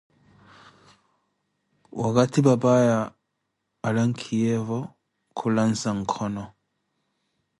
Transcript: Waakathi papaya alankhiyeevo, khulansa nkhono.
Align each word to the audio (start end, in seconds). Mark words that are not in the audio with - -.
Waakathi 1.99 2.39
papaya 2.47 2.97
alankhiyeevo, 3.87 4.79
khulansa 5.37 5.89
nkhono. 5.99 6.43